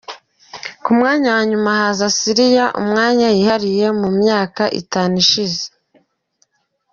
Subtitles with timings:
[0.83, 5.63] Ku mwanya wa nyuma haza Syria, umwanya yihariye mu myaka itanu ishize.